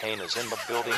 [0.00, 0.94] Kane is in the building.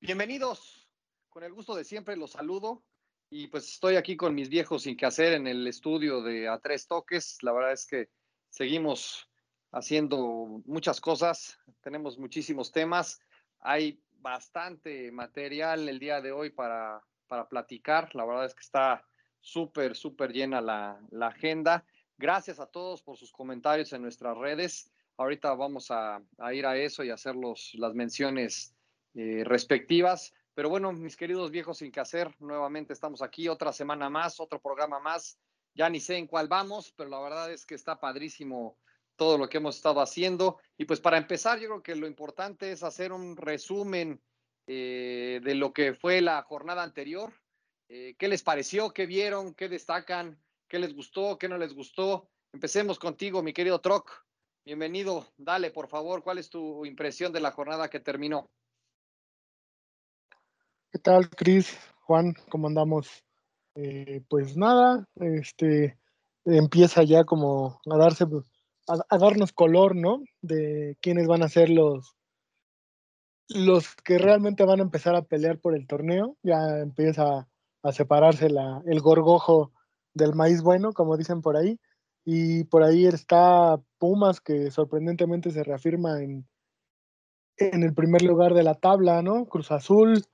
[0.00, 0.88] Bienvenidos,
[1.28, 2.82] con el gusto de siempre los saludo
[3.30, 6.58] y pues estoy aquí con mis viejos sin que hacer en el estudio de A
[6.58, 7.38] Tres Toques.
[7.42, 8.08] La verdad es que
[8.50, 9.30] seguimos
[9.70, 13.20] haciendo muchas cosas, tenemos muchísimos temas,
[13.60, 17.00] hay bastante material el día de hoy para,
[17.32, 19.02] para platicar, la verdad es que está
[19.40, 21.82] súper, súper llena la, la, agenda.
[22.18, 24.92] Gracias a todos por sus comentarios en nuestras redes.
[25.16, 28.74] Ahorita vamos a, a ir a eso y hacer los, las menciones
[29.14, 30.34] eh, respectivas.
[30.52, 32.02] Pero bueno, mis queridos viejos sin que
[32.38, 35.38] nuevamente estamos aquí otra semana más, otro programa más.
[35.74, 38.76] Ya ni sé en cuál vamos, pero la verdad es que está padrísimo
[39.16, 40.58] todo lo que hemos estado haciendo.
[40.76, 44.20] Y pues para empezar, yo creo que lo importante es hacer un resumen
[44.66, 47.32] eh, de lo que fue la jornada anterior.
[47.88, 48.92] Eh, ¿Qué les pareció?
[48.92, 49.54] ¿Qué vieron?
[49.54, 50.38] ¿Qué destacan?
[50.68, 51.38] ¿Qué les gustó?
[51.38, 52.30] ¿Qué no les gustó?
[52.52, 54.24] Empecemos contigo, mi querido Troc.
[54.64, 55.26] Bienvenido.
[55.36, 58.48] Dale, por favor, ¿cuál es tu impresión de la jornada que terminó?
[60.92, 61.76] ¿Qué tal, Cris?
[62.02, 63.24] Juan, ¿cómo andamos?
[63.74, 65.98] Eh, pues nada, este
[66.44, 68.24] empieza ya como a darse
[68.86, 70.22] a, darnos color, ¿no?
[70.40, 72.14] De quiénes van a ser los,
[73.54, 76.36] los que realmente van a empezar a pelear por el torneo.
[76.42, 77.48] Ya empieza
[77.82, 79.72] a, separarse el gorgojo
[80.14, 81.78] del maíz bueno, como dicen por ahí.
[82.24, 86.46] Y por ahí está Pumas, que sorprendentemente se reafirma en,
[87.56, 89.46] en el primer lugar de la tabla, ¿no?
[89.46, 90.24] Cruz Azul,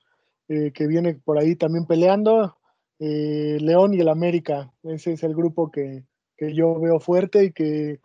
[0.48, 2.56] eh, que viene por ahí también peleando.
[2.98, 4.72] Eh, León y el América.
[4.82, 6.04] Ese es el grupo que,
[6.36, 8.00] que yo veo fuerte y que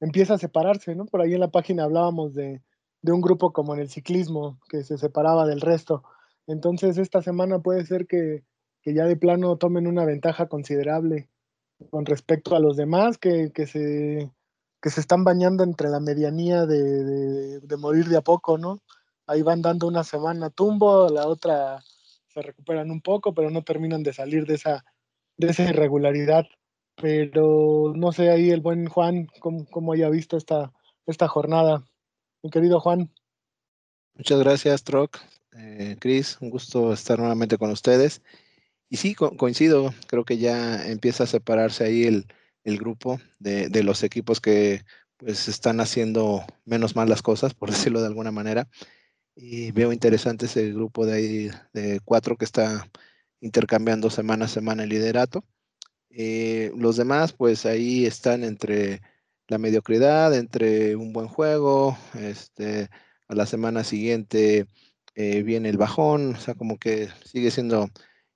[0.00, 1.06] empieza a separarse, ¿no?
[1.06, 2.60] Por ahí en la página hablábamos de,
[3.10, 6.04] un grupo como en el ciclismo, que se separaba del resto.
[6.46, 8.44] Entonces, esta semana puede ser que,
[8.84, 11.28] ya de plano tomen una ventaja considerable
[11.90, 14.30] con respecto a los demás, que, se,
[14.82, 18.80] se están bañando entre la medianía de, morir de a poco, ¿no?
[19.26, 21.80] Ahí van dando una semana tumbo, la otra
[22.28, 24.84] se recuperan un poco, pero no terminan de salir de esa,
[25.36, 26.46] de esa irregularidad
[26.96, 30.72] pero no sé ahí el buen Juan, cómo, haya visto esta,
[31.06, 31.84] esta jornada.
[32.42, 33.08] Mi querido Juan.
[34.14, 35.18] Muchas gracias, Troc.
[35.52, 38.20] Eh, Cris, un gusto estar nuevamente con ustedes.
[38.88, 42.26] Y sí, coincido, creo que ya empieza a separarse ahí el,
[42.64, 44.84] el grupo de, de, los equipos que
[45.18, 48.68] pues están haciendo menos mal las cosas, por decirlo de alguna manera.
[49.36, 52.90] Y veo interesante ese grupo de ahí de cuatro que está
[53.40, 55.44] intercambiando semana a semana el liderato.
[56.10, 59.00] Eh, los demás, pues ahí están entre
[59.52, 62.88] la mediocridad, entre un buen juego, este,
[63.28, 64.66] a la semana siguiente
[65.14, 67.90] eh, viene el bajón, o sea, como que sigue siendo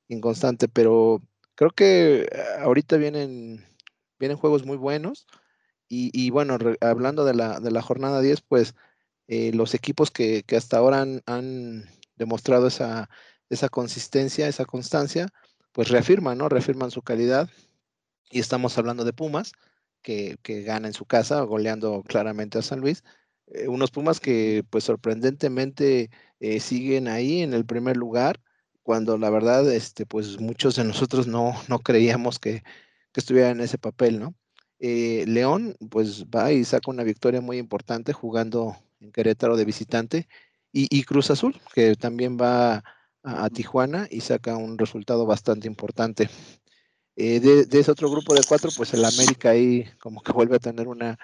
[0.08, 1.22] inconstante, pero
[1.54, 2.28] creo que
[2.60, 3.64] ahorita vienen,
[4.18, 5.26] vienen juegos muy buenos.
[5.88, 8.74] Y, bueno, hablando de la, de la, jornada 10, pues
[9.28, 11.84] eh, los equipos que, que hasta ahora han, han,
[12.16, 13.08] demostrado esa,
[13.50, 15.28] esa consistencia, esa constancia,
[15.72, 16.48] pues reafirman, ¿no?
[16.48, 17.48] Reafirman su calidad.
[18.30, 19.52] Y estamos hablando de Pumas,
[20.06, 23.02] que, que gana en su casa, goleando claramente a San Luis.
[23.48, 28.40] Eh, unos Pumas que, pues sorprendentemente, eh, siguen ahí en el primer lugar,
[28.84, 32.62] cuando la verdad, este, pues muchos de nosotros no, no creíamos que,
[33.12, 34.34] que estuviera en ese papel, ¿no?
[34.78, 40.28] Eh, León, pues va y saca una victoria muy importante jugando en Querétaro de visitante.
[40.72, 42.84] Y, y Cruz Azul, que también va
[43.24, 46.28] a, Tijuana y saca un resultado bastante importante.
[47.18, 50.58] Eh, de, ese otro grupo de cuatro, pues el América ahí como que vuelve a
[50.58, 51.18] tener una,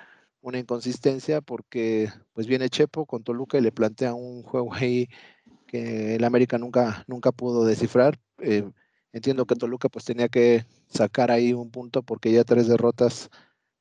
[0.55, 5.09] inconsistencia porque pues viene Chepo con Toluca y le plantea un juego ahí
[5.67, 8.19] que el América nunca, nunca pudo descifrar.
[8.39, 8.65] Eh,
[9.13, 13.31] entiendo que Toluca pues tenía que sacar ahí un punto porque ya tres derrotas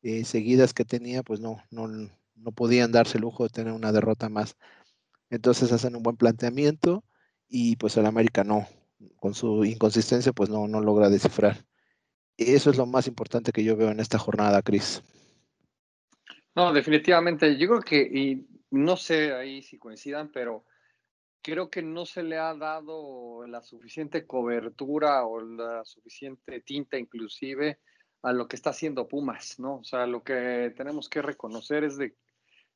[0.03, 3.91] eh, seguidas que tenía pues no, no, no podían darse el lujo de tener una
[3.93, 4.57] derrota más.
[5.29, 7.05] Entonces hacen un buen planteamiento
[7.47, 8.67] y pues el América no,
[9.17, 11.65] con su inconsistencia, pues no, no logra descifrar.
[12.47, 15.03] Eso es lo más importante que yo veo en esta jornada, Cris.
[16.55, 17.57] No, definitivamente.
[17.57, 20.65] Yo creo que, y no sé ahí si coincidan, pero
[21.41, 27.79] creo que no se le ha dado la suficiente cobertura o la suficiente tinta inclusive
[28.23, 29.77] a lo que está haciendo Pumas, ¿no?
[29.77, 32.15] O sea, lo que tenemos que reconocer es de,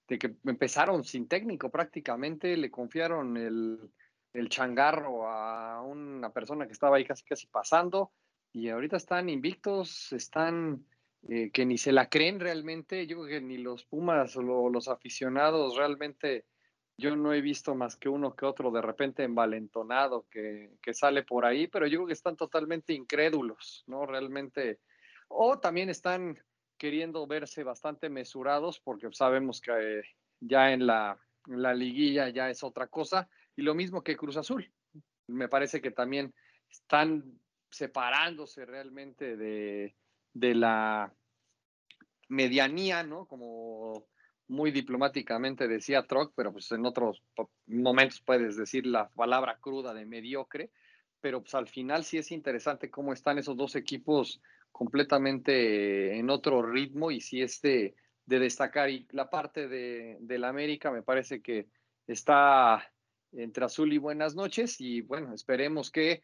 [0.08, 3.80] de que empezaron sin técnico prácticamente, le confiaron el,
[4.34, 8.12] el changarro a una persona que estaba ahí casi casi pasando
[8.56, 10.86] y ahorita están invictos, están
[11.28, 13.06] eh, que ni se la creen realmente.
[13.06, 16.46] Yo creo que ni los Pumas o los aficionados realmente
[16.98, 21.24] yo no he visto más que uno que otro de repente envalentonado que, que sale
[21.24, 24.06] por ahí, pero yo creo que están totalmente incrédulos, ¿no?
[24.06, 24.80] Realmente,
[25.28, 26.40] o también están
[26.78, 30.02] queriendo verse bastante mesurados porque sabemos que
[30.40, 34.38] ya en la, en la liguilla ya es otra cosa, y lo mismo que Cruz
[34.38, 34.72] Azul.
[35.28, 36.34] Me parece que también
[36.70, 37.38] están
[37.76, 39.96] separándose realmente de,
[40.34, 41.14] de la
[42.30, 43.28] medianía, ¿no?
[43.28, 44.08] Como
[44.48, 47.22] muy diplomáticamente decía Troc, pero pues en otros
[47.68, 50.72] momentos puedes decir la palabra cruda de mediocre,
[51.20, 56.62] pero pues al final sí es interesante cómo están esos dos equipos completamente en otro
[56.62, 57.94] ritmo y sí es de,
[58.26, 58.90] destacar.
[58.90, 61.68] Y la parte de, de, la América me parece que
[62.08, 62.90] está
[63.34, 66.24] entre azul y buenas noches y bueno, esperemos que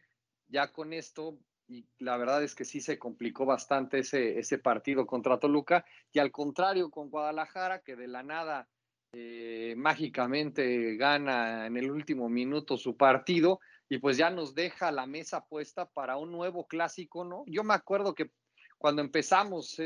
[0.52, 5.06] ya con esto y la verdad es que sí se complicó bastante ese, ese partido
[5.06, 8.68] contra Toluca y al contrario con Guadalajara que de la nada
[9.14, 15.06] eh, mágicamente gana en el último minuto su partido y pues ya nos deja la
[15.06, 17.44] mesa puesta para un nuevo clásico, ¿no?
[17.46, 18.30] Yo me acuerdo que
[18.78, 19.78] cuando empezamos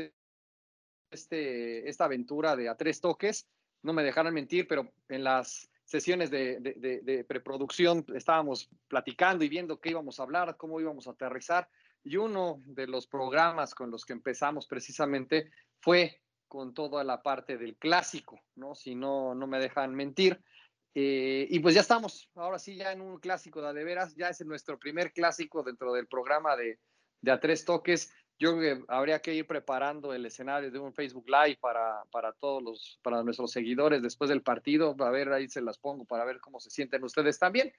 [1.11, 3.47] este, esta aventura de a tres toques,
[3.83, 9.91] no me dejaron mentir, pero en las sesiones de, preproducción estábamos platicando y viendo qué
[9.91, 11.69] íbamos a hablar, cómo íbamos a aterrizar.
[12.03, 15.49] Y uno de los programas con los que empezamos precisamente
[15.79, 18.75] fue con toda la parte del clásico, ¿no?
[18.75, 20.41] Si no, no me dejan mentir.
[20.93, 24.29] Eh, y pues ya estamos, ahora sí, ya en un clásico de, de veras, ya
[24.29, 26.79] es nuestro primer clásico dentro del programa de,
[27.21, 30.93] de A Tres Toques yo creo que habría que ir preparando el escenario de un
[30.93, 34.95] Facebook Live para, para todos los, para nuestros seguidores después del partido.
[34.99, 37.73] A ver, ahí se las pongo para ver cómo se sienten ustedes también.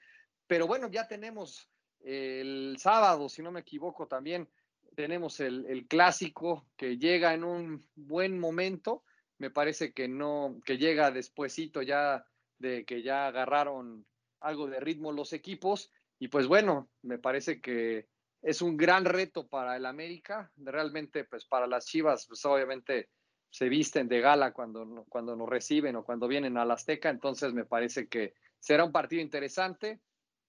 [0.47, 1.69] Pero bueno, ya tenemos
[2.01, 4.49] el sábado, si no me equivoco, también
[4.97, 9.05] tenemos el, el clásico que llega en un buen momento.
[9.39, 12.27] Me parece que no, que llega despuesito ya
[12.59, 14.05] de que ya agarraron
[14.41, 15.93] algo de ritmo los equipos.
[16.19, 18.09] Y pues bueno, me parece que
[18.43, 20.51] es un gran reto para el América.
[20.57, 23.09] Realmente, pues para las Chivas, pues obviamente
[23.51, 27.11] se visten de gala cuando, cuando nos reciben o cuando vienen a la Azteca.
[27.11, 30.01] Entonces me parece que será un partido interesante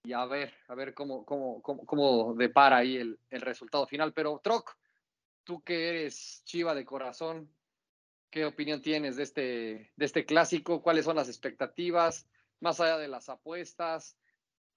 [0.03, 4.13] y a ver, a ver cómo, cómo, cómo, cómo depara ahí el, el, resultado final.
[4.13, 4.77] Pero Troc,
[5.43, 7.53] tú que eres Chiva de corazón,
[8.29, 10.81] ¿qué opinión tienes de este, de este clásico?
[10.81, 12.27] ¿Cuáles son las expectativas?
[12.61, 14.17] Más allá de las apuestas,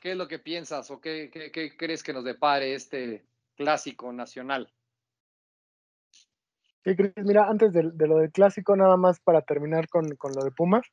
[0.02, 1.30] ¿Qué es lo que piensas o qué,
[1.78, 4.68] crees que nos depare este clásico nacional?
[6.84, 10.84] Sí, mira, antes de, lo del clásico, nada más para terminar con, lo de Pumas,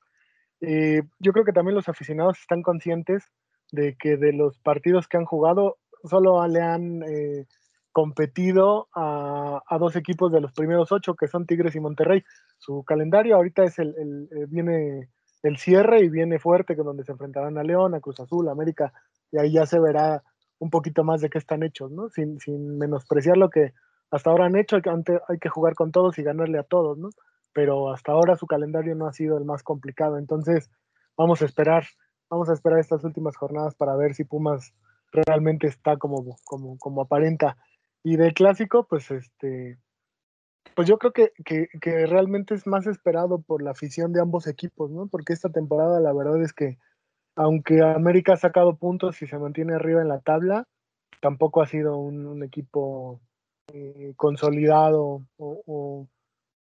[0.61, 3.23] eh, yo creo que también los aficionados están conscientes
[3.71, 7.47] de que de los partidos que han jugado, solo le han eh,
[7.91, 12.23] competido a, dos equipos de los primeros ocho, que son Tigres y Monterrey.
[12.59, 15.09] Su calendario ahorita es el, el viene
[15.43, 18.51] el cierre y viene fuerte, con donde se enfrentarán a León, a Cruz Azul, a
[18.51, 18.93] América,
[19.31, 20.23] y ahí ya se verá
[20.59, 22.09] un poquito más de qué están hechos, ¿no?
[22.09, 23.73] Sin, sin menospreciar lo que
[24.11, 26.97] hasta ahora han hecho, hay que, hay que jugar con todos y ganarle a todos,
[26.97, 27.09] ¿no?
[27.53, 30.69] Pero hasta ahora su calendario no ha sido el más complicado, entonces
[31.15, 31.85] vamos a esperar,
[32.29, 34.73] vamos a esperar estas últimas jornadas para ver si Pumas
[35.11, 37.57] realmente está como, como, como aparenta.
[38.03, 39.77] Y de clásico, pues este,
[40.75, 44.91] pues yo creo que, que, realmente es más esperado por la afición de ambos equipos,
[44.91, 45.07] ¿no?
[45.07, 46.77] Porque esta temporada la verdad es que,
[47.35, 50.67] aunque América ha sacado puntos y se mantiene arriba en la tabla,
[51.21, 53.21] tampoco ha sido un, equipo
[53.73, 56.07] eh, consolidado o,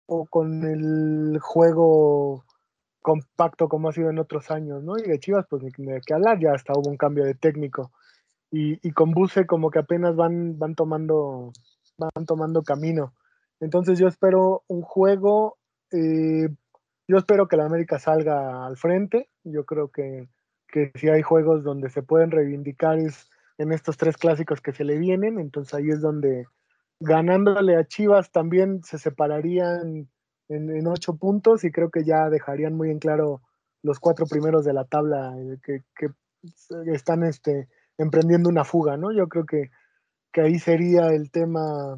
[0.06, 2.46] o, con el juego
[3.02, 4.98] compacto como ha sido en otros años, ¿no?
[4.98, 7.92] Y de Chivas, pues de que hablar, ya hasta hubo un cambio de técnico.
[8.52, 11.52] Y, y con Buse como que apenas van, van tomando,
[11.98, 13.14] van tomando camino.
[13.64, 15.58] Entonces yo espero un juego,
[15.92, 16.50] eh,
[17.08, 20.28] yo espero que la América salga al frente, yo creo que,
[20.68, 24.84] que si hay juegos donde se pueden reivindicar es en estos tres clásicos que se
[24.84, 26.46] le vienen, entonces ahí es donde
[27.00, 30.10] ganándole a Chivas también se separarían
[30.50, 33.42] en, ocho puntos y creo que ya dejarían muy en claro
[33.82, 36.10] los cuatro primeros de la tabla eh, que, que
[36.92, 39.14] están este, emprendiendo una fuga, ¿no?
[39.14, 39.72] Yo creo que,
[40.34, 41.98] que ahí sería el tema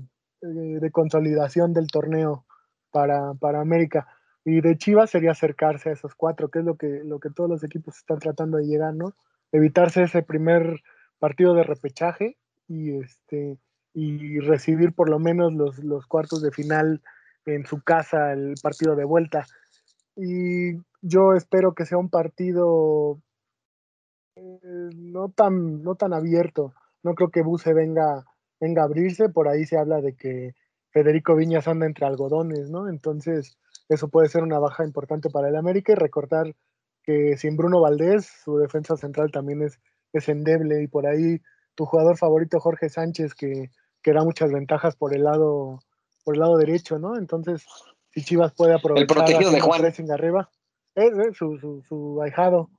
[0.53, 2.45] de consolidación del torneo
[2.91, 4.07] para, para, América.
[4.43, 7.49] Y de Chivas sería acercarse a esos cuatro, que es lo que, lo que todos
[7.49, 9.13] los equipos están tratando de llegar, ¿no?
[9.51, 10.81] Evitarse ese primer
[11.19, 12.37] partido de repechaje
[12.67, 13.57] y, este,
[13.93, 17.01] y recibir por lo menos los, los cuartos de final
[17.45, 19.45] en su casa, el partido de vuelta.
[20.15, 23.19] Y yo espero que sea un partido
[24.35, 26.73] eh, no, tan, no tan abierto.
[27.03, 28.25] No creo que Buse venga
[28.59, 29.29] venga a abrirse.
[29.29, 30.53] Por ahí se habla de que
[30.91, 32.89] Federico Viñas anda entre algodones, ¿no?
[32.89, 33.57] Entonces,
[33.89, 36.55] eso puede ser una baja importante para el América y recordar
[37.03, 39.79] que sin Bruno Valdés, su defensa central también es,
[40.13, 41.41] es endeble y por ahí
[41.75, 43.69] tu jugador favorito Jorge Sánchez que,
[44.01, 45.79] que da muchas ventajas por el lado
[46.23, 47.17] por el lado derecho, ¿no?
[47.17, 47.65] Entonces,
[48.11, 49.85] si Chivas puede aprovechar el protegido de Juan.
[50.11, 50.49] arriba,
[50.95, 52.69] es, su, su, su ahijado,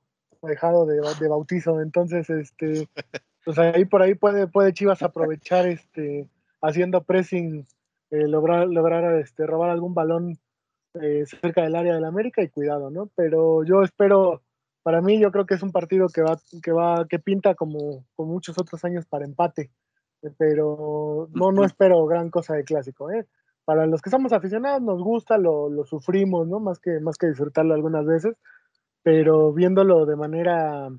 [0.43, 2.89] ahijado de, de, bautizo, entonces este
[3.47, 6.29] pues ahí por ahí puede, puede Chivas aprovechar este
[6.61, 7.65] haciendo pressing,
[8.11, 10.37] eh, lograr, lograr este, robar algún balón
[10.95, 13.09] eh, cerca del área del América y cuidado, ¿no?
[13.15, 14.41] Pero yo espero,
[14.83, 18.03] para mí yo creo que es un partido que va, que va, que pinta como,
[18.17, 19.71] como muchos otros años para empate,
[20.37, 23.27] pero no, no espero gran cosa de clásico, ¿eh?
[23.63, 26.59] Para los que somos aficionados nos gusta, lo, lo sufrimos, ¿no?
[26.59, 28.35] Más que, más que disfrutarlo algunas veces,
[29.03, 30.89] pero viéndolo de manera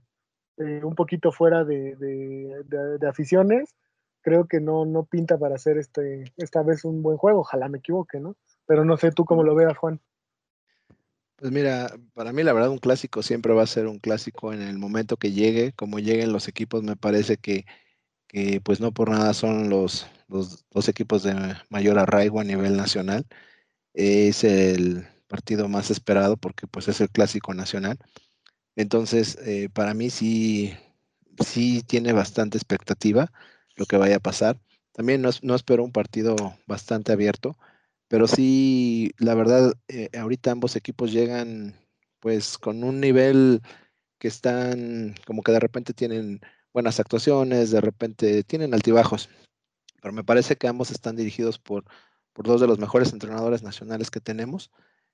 [0.59, 3.75] eh, un poquito fuera de, de, de, aficiones,
[4.23, 7.41] creo que no, no pinta para hacer este, esta vez un buen juego.
[7.41, 8.37] Ojalá me equivoque, ¿no?
[8.67, 10.00] Pero no sé tú cómo lo veas, Juan.
[11.37, 14.61] Pues mira, para mí la verdad un clásico siempre va a ser un clásico en
[14.61, 17.65] el momento que llegue, como lleguen los equipos, me parece que,
[18.27, 21.35] que pues no por nada son los, los dos equipos de
[21.71, 23.25] mayor arraigo a nivel nacional.
[23.95, 27.99] Es el partido más esperado porque pues es el clásico nacional.
[28.78, 30.73] Entonces, eh, para mí sí,
[31.44, 33.32] sí tiene bastante expectativa
[33.75, 34.61] lo que vaya a pasar.
[34.92, 37.58] También no, no espero un partido bastante abierto,
[38.06, 41.75] pero sí, la verdad, eh, ahorita ambos equipos llegan
[42.20, 43.62] pues con un nivel
[44.20, 46.40] que están como que de repente tienen
[46.73, 49.28] buenas actuaciones, de repente tienen altibajos,
[50.00, 51.85] pero me parece que ambos están dirigidos por,
[52.32, 54.70] por dos de los mejores entrenadores nacionales que tenemos.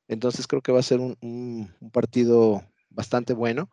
[0.07, 2.63] Entonces creo que va a ser un, un partido
[2.95, 3.71] bastante bueno,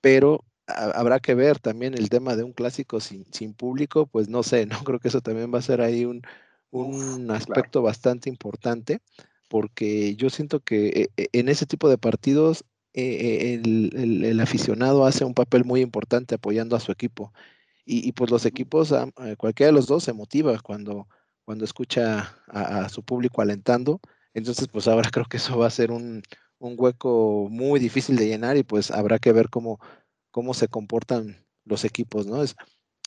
[0.00, 4.42] pero habrá que ver también el tema de un clásico sin, sin, público, pues no
[4.42, 6.22] sé, no creo que eso también va a ser ahí un,
[6.70, 9.00] un aspecto bastante importante,
[9.48, 12.64] porque yo siento que eh, eh, en ese tipo de partidos
[12.94, 17.32] eh, el, el, aficionado hace un papel muy importante apoyando a su equipo.
[17.84, 18.94] Y, y pues los equipos,
[19.38, 21.08] cualquiera de los dos se motiva cuando,
[21.44, 24.00] cuando escucha a, a, su público alentando.
[24.34, 26.22] Entonces, pues ahora creo que eso va a ser un,
[26.62, 29.80] un hueco muy difícil de llenar y pues habrá que ver cómo,
[30.30, 32.42] cómo se comportan los equipos, ¿no?
[32.42, 32.56] Es,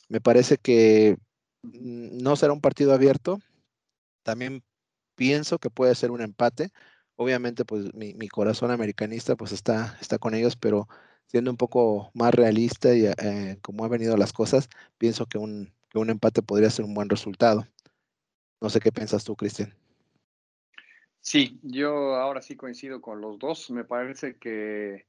[0.08, 1.16] me parece que
[1.62, 3.38] no será un partido abierto.
[4.22, 4.62] También
[5.16, 6.70] pienso que puede ser un empate.
[7.16, 10.88] Obviamente, pues mi, mi corazón americanista pues está, está con ellos, pero
[11.26, 15.72] siendo un poco más realista y eh, como han venido las cosas, pienso que un,
[15.88, 17.66] que un empate podría ser un buen resultado.
[18.60, 19.74] No sé qué piensas tú, Cristian.
[21.26, 23.68] Sí, yo ahora sí coincido con los dos.
[23.72, 25.08] Me parece que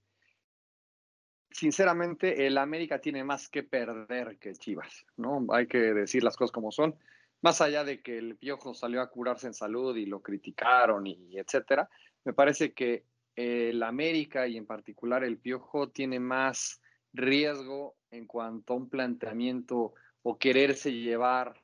[1.51, 5.45] sinceramente, el América tiene más que perder que Chivas, ¿no?
[5.51, 6.95] Hay que decir las cosas como son.
[7.43, 11.37] Más allá de que el Piojo salió a curarse en salud y lo criticaron y
[11.37, 11.87] etcétera,
[12.25, 13.03] me parece que
[13.35, 16.81] el América y en particular el Piojo tiene más
[17.13, 19.93] riesgo en cuanto a un planteamiento
[20.23, 21.61] o quererse llevar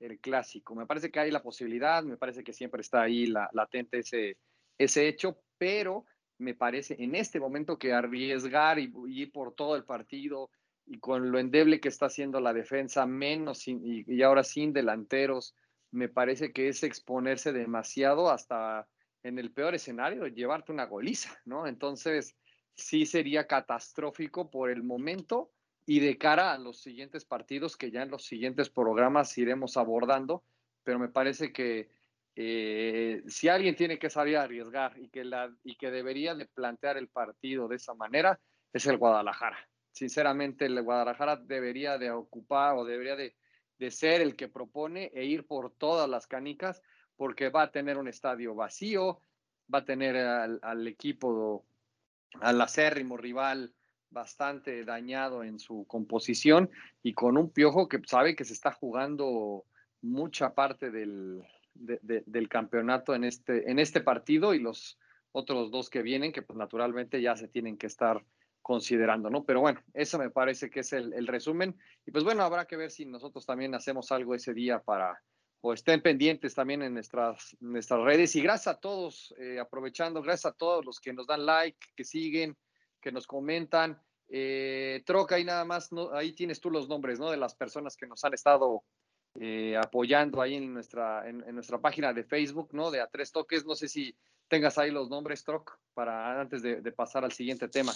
[0.00, 0.74] el clásico.
[0.74, 4.38] Me parece que hay la posibilidad, me parece que siempre está ahí la, latente ese,
[4.78, 6.04] ese hecho, pero
[6.38, 10.50] me parece en este momento que arriesgar y, ir por todo el partido
[10.84, 15.54] y con lo endeble que está haciendo la defensa, menos y, ahora sin delanteros,
[15.90, 18.86] me parece que es exponerse demasiado hasta
[19.22, 21.66] en el peor escenario, llevarte una goliza, ¿no?
[21.66, 22.36] Entonces,
[22.74, 25.50] sí sería catastrófico por el momento
[25.86, 30.44] y de cara a los siguientes partidos que ya en los siguientes programas iremos abordando,
[30.82, 31.88] pero me parece que
[32.34, 36.46] eh, si alguien tiene que salir a arriesgar y que, la, y que debería de
[36.46, 38.38] plantear el partido de esa manera,
[38.72, 39.56] es el Guadalajara.
[39.92, 43.36] Sinceramente, el Guadalajara debería de ocupar o debería de,
[43.78, 46.82] de ser el que propone e ir por todas las canicas,
[47.16, 49.22] porque va a tener un estadio vacío,
[49.72, 51.64] va a tener al, al equipo,
[52.40, 53.72] al acérrimo rival
[54.10, 56.70] bastante dañado en su composición
[57.02, 59.64] y con un piojo que sabe que se está jugando
[60.02, 61.42] mucha parte del,
[61.74, 64.98] del campeonato en este, en este partido y los
[65.32, 68.24] otros dos que vienen, que pues naturalmente ya se tienen que estar
[68.62, 69.44] considerando, ¿no?
[69.44, 71.78] Pero bueno, eso me parece que es el, resumen.
[72.04, 75.22] Y pues bueno, habrá que ver si nosotros también hacemos algo ese día para,
[75.60, 78.34] o estén pendientes también en nuestras, nuestras redes.
[78.34, 82.02] Y gracias a todos, eh, aprovechando, gracias a todos los que nos dan like, que
[82.02, 82.56] siguen,
[83.06, 83.96] que nos comentan.
[84.28, 87.30] Eh, Troca, ahí nada más, ahí tienes tú los nombres, ¿no?
[87.30, 88.82] De las personas que nos han estado
[89.38, 92.90] eh, apoyando ahí en nuestra, en, nuestra página de Facebook, ¿no?
[92.90, 93.64] De a tres toques.
[93.64, 94.16] No sé si
[94.48, 97.92] tengas ahí los nombres, Troc, para antes de, pasar al siguiente tema.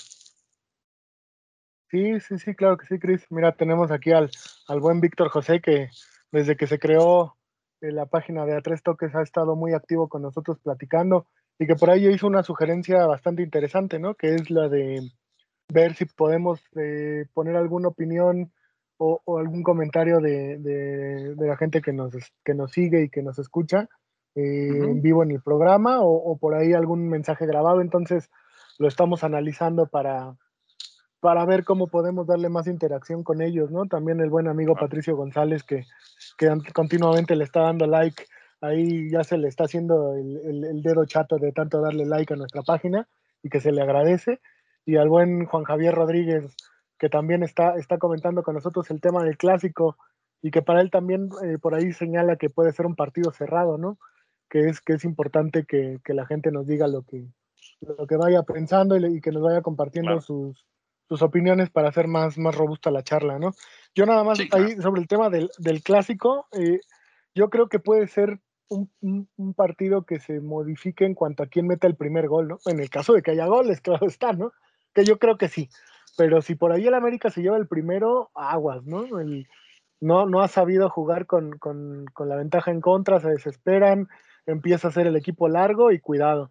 [1.91, 3.27] Sí, sí, sí, claro que sí, Cris.
[3.31, 4.31] Mira, tenemos aquí al,
[4.69, 5.91] al buen Víctor José, que
[6.31, 7.37] desde que se creó
[7.81, 11.27] eh, la página de A Tres Toques ha estado muy activo con nosotros platicando
[11.61, 14.15] y que por ahí hizo una sugerencia bastante interesante, ¿no?
[14.15, 15.03] Que es la de
[15.69, 18.51] ver si podemos eh, poner alguna opinión
[18.97, 22.15] o, algún comentario de, la gente que nos,
[22.45, 23.89] que nos sigue y que nos escucha
[24.35, 27.83] eh, en vivo en el programa o, por ahí algún mensaje grabado.
[27.83, 28.31] Entonces
[28.79, 30.35] lo estamos analizando para,
[31.21, 33.85] para ver cómo podemos darle más interacción con ellos, ¿no?
[33.85, 35.85] También el buen amigo Patricio González que,
[36.39, 38.25] que continuamente le está dando like
[38.61, 42.63] ahí ya se le está haciendo el, dedo chato de tanto darle like a nuestra
[42.63, 43.09] página
[43.43, 44.41] y que se le agradece.
[44.85, 46.57] Y al buen Juan Javier Rodríguez,
[46.99, 49.97] que también está, está comentando con nosotros el tema del clásico
[50.43, 53.79] y que para él también eh, por ahí señala que puede ser un partido cerrado,
[53.79, 53.99] ¿no?
[54.49, 57.27] Que es, que es importante que, la gente nos diga lo que,
[57.81, 60.67] lo que vaya pensando y, que nos vaya compartiendo sus,
[61.09, 63.53] sus opiniones para hacer más, más robusta la charla, ¿no?
[63.95, 66.81] Yo nada más ahí sobre el tema del, del clásico, eh,
[67.35, 68.41] yo creo que puede ser
[68.71, 72.59] un, partido que se modifique en cuanto a quién meta el primer gol.
[72.67, 74.53] En el caso de que haya goles, claro está, ¿no?
[74.95, 75.69] Que yo creo que sí.
[76.17, 79.07] Pero si por ahí el América se lleva el primero, aguas, ¿no?
[80.01, 81.59] no, no ha sabido jugar con,
[82.19, 84.09] la ventaja en contra, se desesperan,
[84.47, 86.51] empieza a ser el equipo largo y cuidado.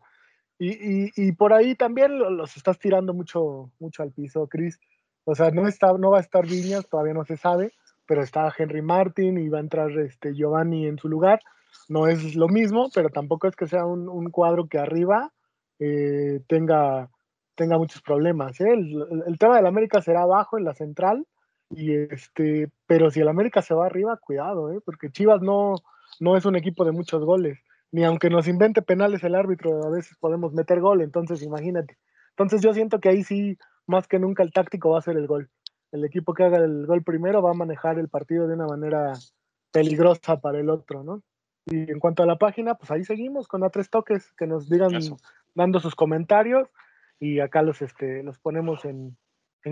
[0.62, 4.78] Y, por ahí también los estás tirando mucho, mucho al piso, Cris.
[5.24, 7.72] O sea, no, está, no va a estar Viñas, todavía no se sabe,
[8.06, 11.40] pero está Henry Martin y va a entrar este Giovanni en su lugar
[11.88, 15.32] no es lo mismo, pero tampoco es que sea un, cuadro que arriba
[15.80, 17.10] eh, tenga,
[17.56, 18.60] tenga muchos problemas.
[18.62, 18.74] ¿eh?
[18.74, 21.26] El, tema del América será abajo en la central,
[21.70, 24.80] y este, pero si el América se va arriba, cuidado, ¿eh?
[24.84, 25.76] porque Chivas no,
[26.20, 27.60] no es un equipo de muchos goles.
[27.92, 31.98] Ni aunque nos invente penales el árbitro, a veces podemos meter gol, entonces imagínate.
[32.32, 33.58] Entonces yo siento que ahí sí,
[33.88, 35.50] más que nunca el táctico va a ser el gol.
[35.92, 39.14] El equipo que haga el gol primero va a manejar el partido de una manera
[39.72, 41.24] peligrosa para el otro, ¿no?
[41.70, 44.70] Y en cuanto a la página, pues ahí seguimos con a tres toques, que nos
[44.70, 44.92] digan
[45.54, 46.70] dando sus comentarios
[47.20, 49.18] y acá los, este, los ponemos en,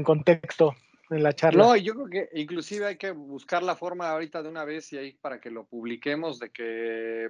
[0.04, 0.75] contexto
[1.10, 1.63] en la charla.
[1.63, 4.98] No, yo creo que inclusive hay que buscar la forma ahorita de una vez y
[4.98, 7.30] ahí para que lo publiquemos, de que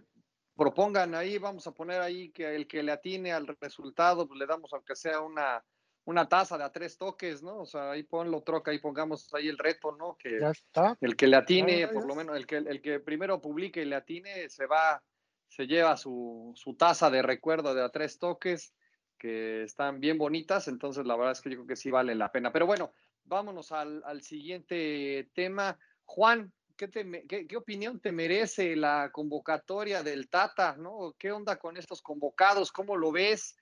[0.55, 4.47] propongan ahí, vamos a poner ahí que el que le atine al resultado, pues le
[4.47, 5.63] damos aunque sea una,
[6.07, 7.59] una taza de a tres toques, ¿no?
[7.59, 10.15] O sea, ahí ponlo, troca, ahí pongamos ahí el reto, ¿no?
[10.17, 10.97] Que ya está.
[11.01, 13.97] el que le atine, por lo menos, el que, el que primero publique y le
[13.97, 15.03] atine, se va,
[15.49, 18.73] se lleva su, su taza de recuerdo de a tres toques,
[19.17, 22.31] que están bien bonitas, entonces la verdad es que yo creo que sí vale la
[22.31, 22.53] pena.
[22.53, 22.93] Pero bueno,
[23.25, 25.77] vámonos al, al siguiente tema.
[26.05, 31.15] Juan, ¿qué, te, qué, ¿qué opinión te merece la convocatoria del Tata, ¿no?
[31.19, 32.71] ¿Qué onda con estos convocados?
[32.71, 33.57] ¿Cómo lo ves?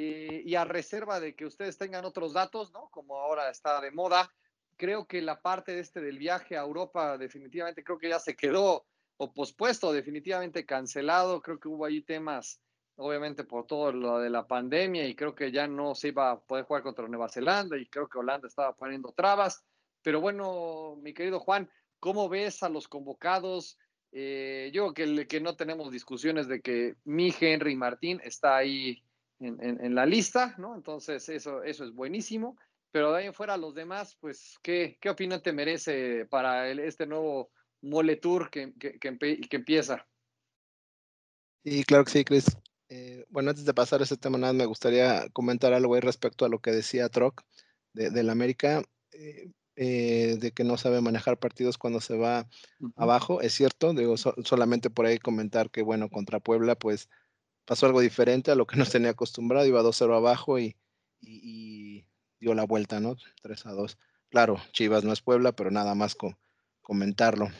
[0.00, 2.88] Eh, y a reserva de que ustedes tengan otros datos, ¿no?
[2.92, 4.32] Como ahora está de moda,
[4.76, 8.36] creo que la parte de este del viaje a Europa definitivamente creo que ya se
[8.36, 11.42] quedó o pospuesto, definitivamente cancelado.
[11.42, 12.60] Creo que hubo ahí temas,
[12.94, 16.40] obviamente por todo lo de la pandemia y creo que ya no se iba a
[16.42, 19.64] poder jugar contra Nueva Zelanda y creo que Holanda estaba poniendo trabas.
[20.02, 23.76] Pero bueno, mi querido Juan, ¿cómo ves a los convocados?
[24.12, 29.02] Eh, yo creo que, que no tenemos discusiones de que mi Henry Martín está ahí
[29.40, 30.74] en, la lista, ¿no?
[30.74, 32.56] Entonces, eso, eso es buenísimo.
[32.90, 37.06] Pero de ahí en fuera, los demás, pues, ¿qué, qué opinión te merece para este
[37.06, 37.50] nuevo
[37.82, 40.06] Mole Tour que, que, que, empieza?
[41.64, 42.46] Sí, claro que sí, Chris.
[42.88, 46.46] Eh, bueno, antes de pasar a ese tema, nada, me gustaría comentar algo ahí respecto
[46.46, 47.42] a lo que decía Troc
[47.92, 52.48] de, la América, eh, eh, de que no sabe manejar partidos cuando se va
[52.96, 53.42] abajo.
[53.42, 57.10] Es cierto, digo, solamente por ahí comentar que, bueno, contra Puebla, pues
[57.68, 60.74] pasó algo diferente a lo que nos tenía acostumbrado, iba 2-0 abajo y,
[62.40, 63.16] dio la vuelta, ¿no?
[63.42, 63.98] 3 a 2.
[64.30, 66.16] Claro, Chivas no es Puebla, pero nada más
[66.80, 67.50] comentarlo.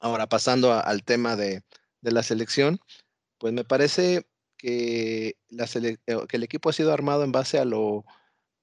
[0.00, 1.62] Ahora, pasando al tema de,
[2.00, 2.80] la selección,
[3.38, 5.98] pues me parece que, la eh,
[6.28, 8.04] que el equipo ha sido armado en base a lo,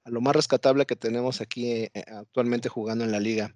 [0.03, 3.55] a lo más rescatable que tenemos aquí eh, actualmente jugando en la liga.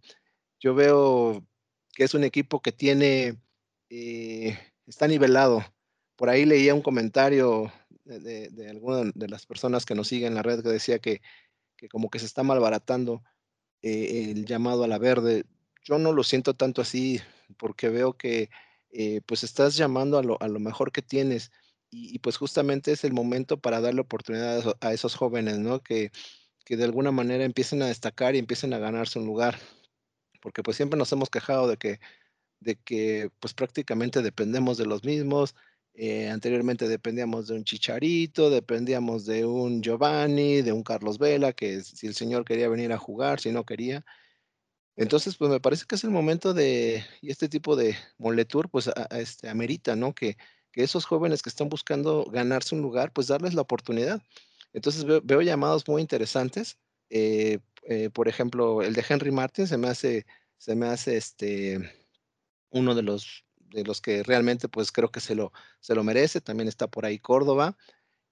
[0.60, 1.46] Yo veo
[1.94, 3.42] que es un equipo que tiene,
[3.90, 5.66] eh, está nivelado,
[6.20, 7.72] por ahí leía un comentario
[8.04, 11.22] de, alguna de las personas que nos siguen en la red que decía que,
[11.90, 13.24] como que se está malbaratando
[13.82, 15.46] eh, el llamado a la verde.
[15.86, 17.22] Yo no lo siento tanto así
[17.56, 18.50] porque veo que
[18.92, 21.52] eh, pues estás llamando a lo, a lo, mejor que tienes
[21.90, 25.82] y, pues justamente es el momento para darle oportunidad a, esos jóvenes, ¿no?
[25.82, 26.12] Que,
[26.66, 29.58] que de alguna manera empiecen a destacar y empiecen a ganarse un lugar.
[30.42, 32.02] Porque pues siempre nos hemos quejado de que,
[32.60, 35.56] de que pues prácticamente dependemos de los mismos,
[36.02, 41.82] eh, anteriormente dependíamos de un Chicharito, dependíamos de un Giovanni, de un Carlos Vela, que
[41.82, 44.06] si el señor quería venir a jugar, si no quería.
[44.96, 48.90] Entonces, pues me parece que es el momento de, y este tipo de moletour, pues
[49.12, 50.16] este, amerita, ¿no?
[50.16, 50.38] Que,
[50.72, 54.22] que esos jóvenes que están buscando ganarse un lugar, pues darles la oportunidad.
[54.72, 56.78] Entonces veo, llamados muy interesantes.
[57.10, 60.26] Eh, eh, por ejemplo, el de Henry Martin se me hace,
[60.58, 61.92] se me hace este,
[62.70, 66.42] uno de los, de los que realmente pues creo que se lo, se lo merece.
[66.42, 67.78] También está por ahí Córdoba.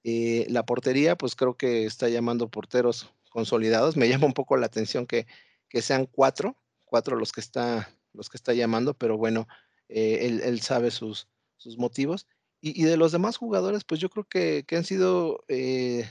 [0.03, 3.97] Eh, la portería, pues creo que está llamando porteros consolidados.
[3.97, 5.27] Me llama un poco la atención que,
[5.69, 9.47] que sean cuatro, cuatro los que está, los que está llamando, pero bueno,
[9.89, 12.27] él, él, sabe sus, sus motivos.
[12.61, 16.09] Y, y, de los demás jugadores, pues yo creo que, que han sido eh,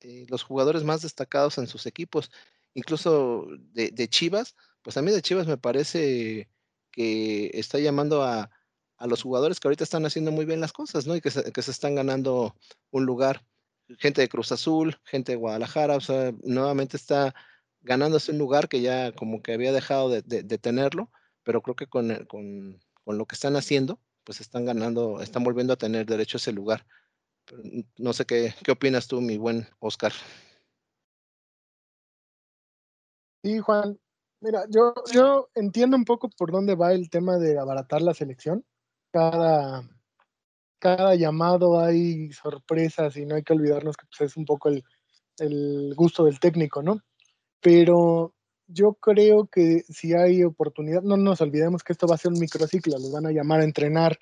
[0.00, 2.30] eh, los jugadores más destacados en sus equipos,
[2.74, 6.48] incluso de, de, Chivas, pues a mí de Chivas me parece
[6.92, 8.50] que está llamando a,
[8.98, 11.16] a, los jugadores que ahorita están haciendo muy bien las cosas, ¿no?
[11.16, 12.54] Y que se, están ganando
[12.90, 13.44] un lugar.
[13.98, 17.34] Gente de Cruz Azul, gente de Guadalajara, o sea, nuevamente está
[17.82, 21.10] ganándose un lugar que ya como que había dejado de, de, de tenerlo,
[21.44, 25.72] pero creo que con, con, con, lo que están haciendo, pues están ganando, están volviendo
[25.72, 26.84] a tener derecho a ese lugar.
[27.96, 30.12] No sé qué, qué opinas tú, mi buen Oscar.
[33.44, 34.00] Sí, Juan.
[34.40, 38.64] Mira, yo, yo entiendo un poco por dónde va el tema de abaratar la selección.
[39.16, 39.82] Cada,
[40.78, 44.84] cada llamado hay sorpresas y no hay que olvidarnos que pues, es un poco el,
[45.38, 47.00] el gusto del técnico, ¿no?
[47.62, 48.34] Pero
[48.66, 52.40] yo creo que si hay oportunidad, no nos olvidemos que esto va a ser un
[52.40, 54.18] microciclo, los van a llamar a entrenar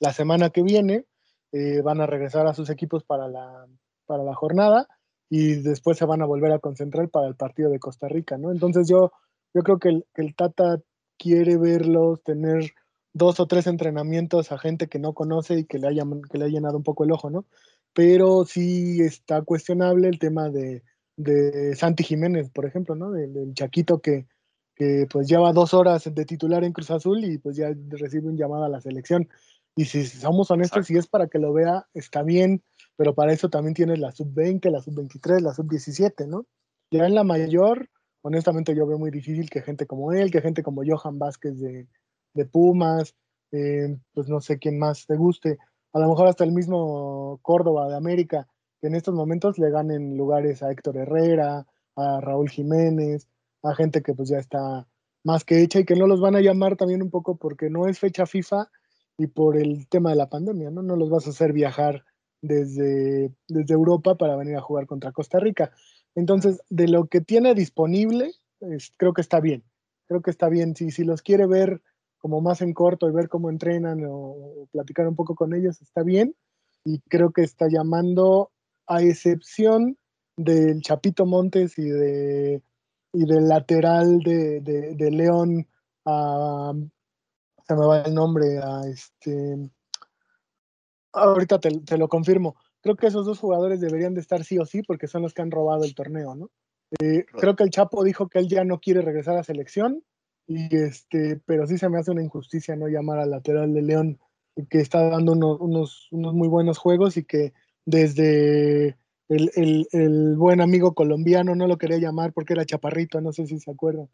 [0.00, 1.04] la semana que viene
[1.52, 3.66] eh, van a regresar a sus equipos para la,
[4.06, 4.88] para la jornada
[5.28, 8.50] y después se van a volver a concentrar para el partido de Costa Rica, ¿no?
[8.50, 9.12] Entonces yo,
[9.52, 10.78] yo creo que el, el Tata
[11.18, 12.72] quiere verlos, tener
[13.18, 16.46] dos o tres entrenamientos a gente que no conoce y que le, haya, que le
[16.46, 17.44] ha llenado un poco el ojo, ¿no?
[17.92, 20.82] Pero sí está cuestionable el tema de,
[21.16, 23.10] de Santi Jiménez, por ejemplo, ¿no?
[23.10, 24.26] Del, del Chaquito que,
[24.78, 28.36] que pues lleva dos horas de titular en Cruz Azul y pues ya recibe un
[28.36, 29.28] llamado a la selección.
[29.74, 32.62] Y si somos honestos, si es para que lo vea, está bien,
[32.96, 36.46] pero para eso también tienes la sub-20, la sub-23, la sub-17, ¿no?
[36.90, 37.90] Ya en la mayor,
[38.22, 41.88] honestamente yo veo muy difícil que gente como él, que gente como Johan Vázquez de,
[42.34, 43.14] de Pumas,
[43.52, 45.58] eh, pues no sé quién más te guste,
[45.92, 48.46] a lo mejor hasta el mismo Córdoba de América,
[48.80, 53.26] que en estos momentos le ganen lugares a Héctor Herrera, a Raúl Jiménez,
[53.62, 54.86] a gente que pues ya está
[55.24, 57.86] más que hecha y que no los van a llamar también un poco porque no
[57.86, 58.70] es fecha FIFA
[59.16, 60.82] y por el tema de la pandemia, ¿no?
[60.82, 62.04] No los vas a hacer viajar
[62.40, 65.72] desde, desde Europa para venir a jugar contra Costa Rica.
[66.14, 68.32] Entonces, de lo que tiene disponible,
[68.96, 69.64] creo que está bien.
[70.06, 70.76] Creo que está bien.
[70.76, 71.82] Si, si los quiere ver
[72.18, 76.02] como más en corto y ver cómo entrenan o, platicar un poco con ellos, está
[76.02, 76.34] bien.
[76.84, 78.50] Y creo que está llamando,
[78.86, 79.98] a excepción
[80.36, 82.62] del Chapito Montes y, de,
[83.12, 85.66] y del lateral de, de, de León
[86.04, 86.72] a
[87.68, 89.70] se me va el nombre, a este,
[91.12, 92.56] ahorita te, te, lo confirmo.
[92.80, 95.42] Creo que esos dos jugadores deberían de estar sí o sí porque son los que
[95.42, 96.50] han robado el torneo, ¿no?
[96.98, 100.02] Eh, creo que el Chapo dijo que él ya no quiere regresar a selección,
[100.48, 104.18] y este, pero sí se me hace una injusticia no llamar al lateral de León,
[104.70, 107.52] que está dando unos, unos, unos muy buenos juegos y que
[107.84, 108.96] desde
[109.28, 113.46] el, el, el, buen amigo colombiano no lo quería llamar porque era chaparrito, no sé
[113.46, 114.08] si se acuerdan.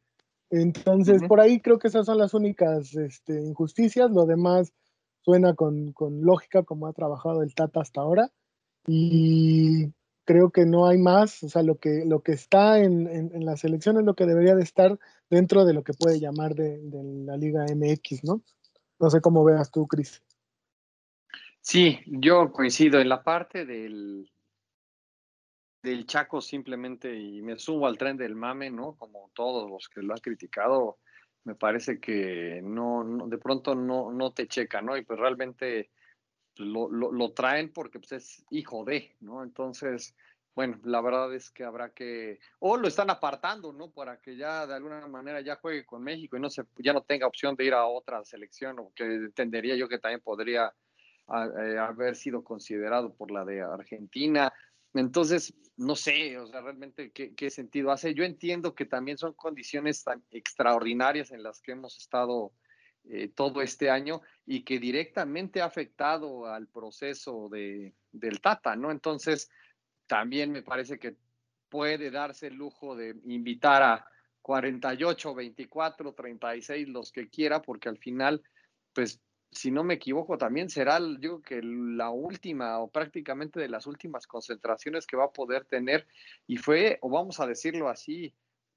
[0.51, 1.29] Entonces, uh -huh.
[1.29, 4.11] por ahí creo que esas son las únicas este, injusticias.
[4.11, 4.73] Lo demás
[5.23, 8.31] suena con, con, lógica como ha trabajado el Tata hasta ahora.
[8.87, 9.93] Y
[10.25, 11.43] creo que no hay más.
[11.43, 14.27] O sea, lo que, lo que está en, en, en la selección es lo que
[14.27, 14.99] debería de estar
[15.31, 16.81] dentro de lo que puede llamar de,
[17.27, 18.43] la Liga MX, ¿no?
[18.99, 20.23] No sé cómo veas tú, Cris.
[21.61, 24.31] Sí, yo coincido en la parte del,
[25.83, 28.97] del Chaco simplemente y me subo al tren del mame, ¿no?
[28.97, 30.99] Como todos los que lo han criticado,
[31.45, 34.97] me parece que no, no de pronto no, no te checa, ¿no?
[34.97, 35.91] Y pues realmente
[36.57, 39.43] lo, lo, lo, traen porque pues es hijo de, ¿no?
[39.43, 40.15] Entonces,
[40.55, 43.91] bueno, la verdad es que habrá que, o lo están apartando, ¿no?
[43.91, 47.03] Para que ya de alguna manera ya juegue con México y no se, ya no
[47.03, 50.73] tenga opción de ir a otra selección, o que entendería yo que también podría
[51.27, 54.53] a, eh, haber sido considerado por la de Argentina.
[54.95, 58.15] Entonces, no sé, o sea, realmente qué, qué, sentido hace.
[58.15, 62.53] Yo entiendo que también son condiciones tan extraordinarias en las que hemos estado
[63.11, 68.91] eh, todo este año y que directamente ha afectado al proceso de, del Tata, ¿no?
[68.91, 69.51] Entonces,
[70.07, 71.17] también me parece que
[71.69, 74.07] puede darse el lujo de invitar a
[74.43, 78.43] 48, 24, 36, los que quiera, porque al final,
[78.93, 83.87] pues si no me equivoco, también será, yo que la última o prácticamente de las
[83.87, 86.07] últimas concentraciones que va a poder tener.
[86.47, 88.35] Y fue, o vamos a decirlo así,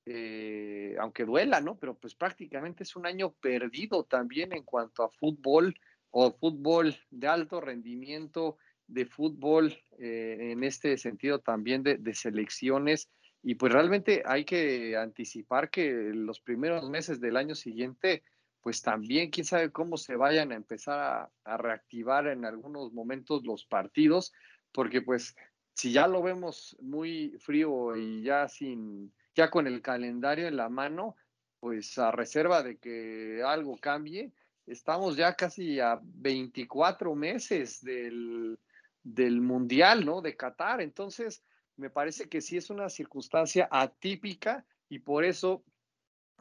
[0.10, 1.78] eh, aunque duela, ¿no?
[1.78, 5.76] Pero pues prácticamente es un año perdido también en cuanto a fútbol
[6.12, 13.10] o fútbol de alto rendimiento, de fútbol eh, en este sentido también de, selecciones.
[13.43, 18.24] Y pues realmente hay que anticipar que los primeros meses del año siguiente,
[18.62, 23.65] pues también quién sabe cómo se vayan a empezar a, reactivar en algunos momentos los
[23.65, 24.32] partidos,
[24.72, 25.36] porque pues
[25.74, 30.67] si ya lo vemos muy frío y ya sin, ya con el calendario en la
[30.67, 31.15] mano,
[31.60, 34.34] pues a reserva de que algo cambie,
[34.65, 38.60] estamos ya casi a 24 meses del,
[39.04, 40.21] del Mundial, ¿no?
[40.21, 40.82] De Qatar.
[40.82, 41.43] Entonces,
[41.76, 45.63] me parece que sí es una circunstancia atípica y por eso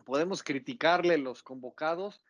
[0.07, 2.23] podemos criticarle los convocados,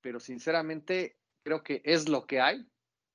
[0.00, 2.66] pero sinceramente creo que es lo que hay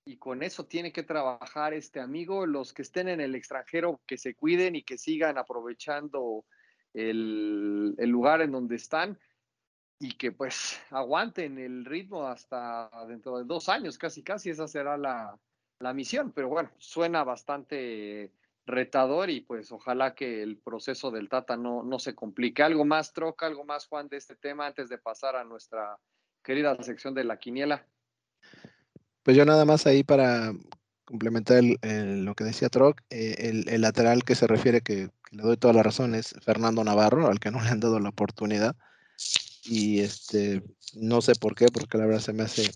[0.05, 2.45] y con eso tiene que trabajar este amigo.
[2.45, 6.45] Los que estén en el extranjero, que se cuiden y que sigan aprovechando
[6.93, 9.19] el, lugar en donde están
[9.99, 14.97] y que pues aguanten el ritmo hasta dentro de dos años, casi casi esa será
[14.97, 15.37] la,
[15.79, 18.31] la misión, pero bueno, suena bastante
[18.65, 22.63] retador y pues ojalá que el proceso del Tata no, no se complique.
[22.63, 25.97] ¿Algo más, Troca, algo más, Juan, de este tema antes de pasar a nuestra
[26.43, 27.85] querida sección de la quiniela?
[29.23, 30.53] Pues yo nada más ahí para
[31.09, 35.73] complementar lo que decía Troc, eh, el, lateral que se refiere, que, le doy toda
[35.73, 38.75] la razón, es Fernando Navarro, al que no le han dado la oportunidad.
[39.63, 40.61] Y este,
[40.93, 42.71] no sé por qué, porque la verdad se me hace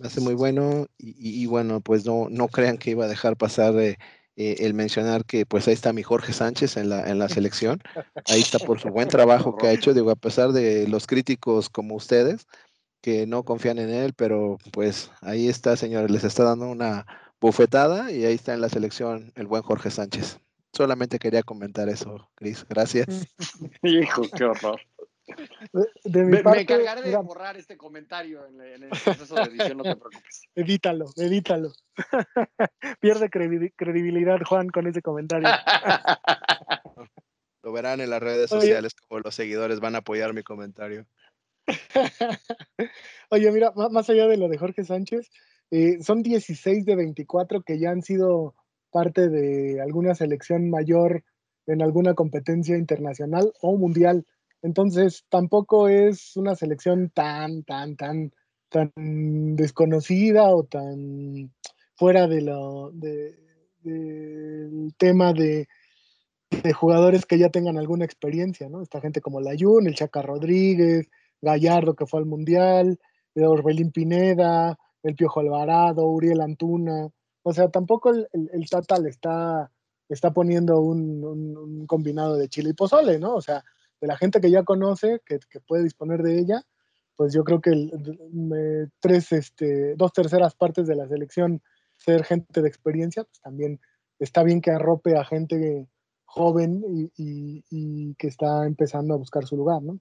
[0.00, 3.76] me hace muy bueno y, bueno, pues no, no crean que iba a dejar pasar
[3.80, 3.98] eh,
[4.36, 7.82] eh, el mencionar que pues ahí está mi Jorge Sánchez en la, en la selección,
[8.26, 11.68] ahí está por su buen trabajo que ha hecho, digo, a pesar de los críticos
[11.68, 12.46] como ustedes,
[13.00, 17.06] que no confían en él, pero pues ahí está, señores, les está dando una
[17.40, 20.38] bufetada y ahí está en la selección el buen Jorge Sánchez.
[20.72, 22.64] Solamente quería comentar eso, Cris.
[22.68, 23.06] Gracias.
[23.82, 24.80] Hijo, qué horror.
[26.04, 29.42] De, mi me, parte, me, encargaré de borrar este comentario en, en, el proceso de
[29.42, 30.42] edición, no te preocupes.
[30.54, 31.72] Evítalo, evítalo.
[33.00, 35.48] Pierde credibilidad Juan con ese comentario.
[37.62, 41.06] Lo verán en las redes sociales como los seguidores van a apoyar mi comentario.
[43.28, 45.30] Oye, mira, más allá de lo de Jorge Sánchez,
[45.70, 48.54] eh, son 16 de 24 que ya han sido
[48.90, 51.24] parte de alguna selección mayor
[51.66, 54.26] en alguna competencia internacional o mundial.
[54.62, 58.32] Entonces, tampoco es una selección tan, tan, tan,
[58.68, 58.92] tan
[59.56, 61.52] desconocida o tan
[61.94, 63.38] fuera de lo de,
[63.82, 65.68] del tema de,
[66.50, 68.82] de, jugadores que ya tengan alguna experiencia, ¿no?
[68.82, 71.08] Esta gente como Layun, el Chaca Rodríguez,
[71.40, 72.98] Gallardo que fue al Mundial,
[73.34, 77.08] Orbelín Pineda, el Piojo Alvarado, Uriel Antuna.
[77.42, 79.70] O sea, tampoco el, el, Tata le está,
[80.08, 83.34] está poniendo un, un, combinado de chile y pozole, ¿no?
[83.34, 83.64] O sea,
[84.00, 86.62] de la gente que ya conoce, que, puede disponer de ella,
[87.16, 87.90] pues yo creo que
[89.00, 91.62] tres, este, dos terceras partes de la selección
[91.96, 93.78] ser gente de experiencia, pues también
[94.18, 95.86] está bien que arrope a gente
[96.24, 96.82] joven
[97.16, 99.98] y, que está empezando a buscar su lugar, ¿no?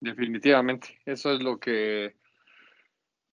[0.00, 2.16] Definitivamente, eso es lo que,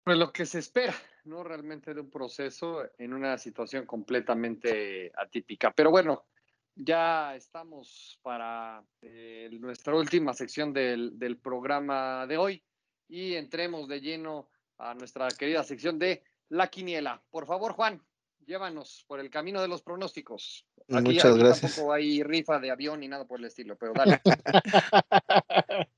[0.07, 1.43] pues lo que se espera, ¿no?
[1.43, 5.73] Realmente de un proceso en una situación completamente atípica.
[5.75, 6.27] Pero bueno,
[6.75, 12.63] ya estamos para eh, nuestra última sección del, del, programa de hoy
[13.09, 17.21] y entremos de lleno a nuestra querida sección de la quiniela.
[17.29, 18.01] Por favor, Juan,
[18.45, 20.65] llévanos por el camino de los pronósticos.
[20.87, 21.75] Aquí, Muchas gracias.
[21.75, 24.21] Tampoco hay rifa de avión ni nada por el estilo, pero dale.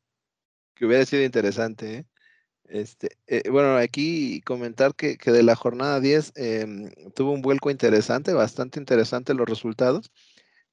[0.73, 2.05] que hubiera sido interesante, ¿eh?
[2.69, 7.71] Este, eh, bueno, aquí comentar que, que, de la jornada 10 em, tuvo un vuelco
[7.71, 10.11] interesante, bastante interesante los resultados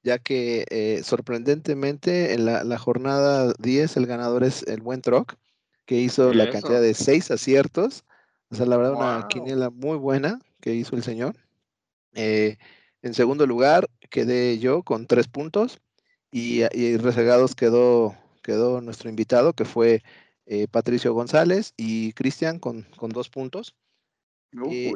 [0.07, 5.33] ya que eh, sorprendentemente en la, jornada 10 el ganador es el buen Troc,
[5.85, 8.05] que hizo la cantidad de seis aciertos.
[8.49, 11.35] O sea, la verdad, una quiniela muy buena que hizo el señor.
[12.13, 12.57] Eh,
[13.01, 15.79] en segundo lugar quedé yo con tres puntos
[16.31, 20.03] y, y resegados quedó, quedó nuestro invitado, que fue
[20.47, 23.75] eh, Patricio González y Cristian con, con dos puntos.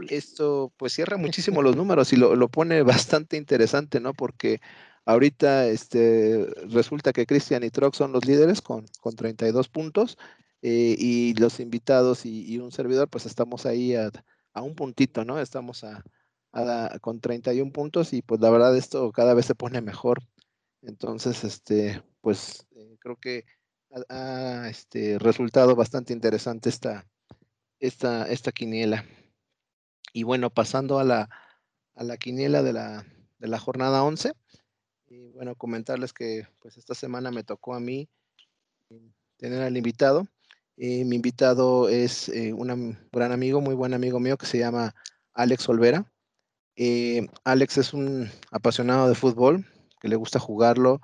[0.10, 4.14] esto pues cierra muchísimo los números y lo, lo, pone bastante interesante, ¿no?
[4.14, 4.60] Porque
[5.06, 10.18] Ahorita este, resulta que Cristian y Trox son los líderes con, con 32 puntos
[10.62, 14.12] eh, y los invitados y, un servidor pues estamos ahí a,
[14.62, 15.40] un puntito, ¿no?
[15.40, 16.04] Estamos a,
[17.02, 20.22] con 31 puntos y pues la verdad esto cada vez se pone mejor.
[20.84, 23.46] Entonces, este, pues eh, creo que
[24.10, 27.08] ha, este, resultado bastante interesante esta,
[27.80, 29.06] esta, esta quiniela.
[30.14, 31.30] Y bueno, pasando a la,
[31.96, 33.06] a la quiniela de la,
[33.40, 34.34] de la jornada 11,
[35.08, 38.10] y bueno, comentarles que pues esta semana me tocó a mí
[38.90, 40.28] eh, tener al invitado.
[40.78, 44.96] Eh, mi invitado es eh, un gran amigo, muy buen amigo mío que se llama
[45.34, 46.12] Alex Olvera.
[46.76, 49.66] Eh, Alex es un apasionado de fútbol,
[50.00, 51.02] que le gusta jugarlo.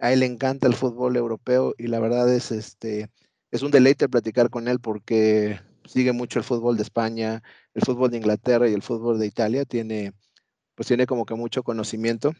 [0.00, 3.10] A él le encanta el fútbol europeo y la verdad es, este,
[3.50, 7.42] es un deleite platicar con él porque sigue mucho el fútbol de España,
[7.74, 9.64] el fútbol de Inglaterra y el fútbol de Italia.
[9.64, 10.12] Tiene,
[10.74, 12.32] pues tiene como que mucho conocimiento.